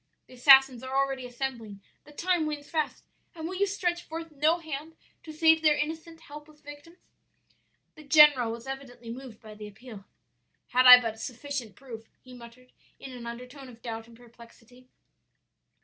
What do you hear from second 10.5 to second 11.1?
'Had I